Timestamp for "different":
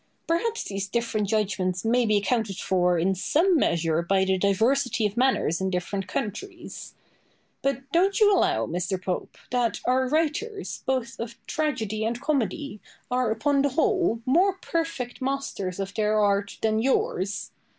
0.87-1.27, 5.69-6.07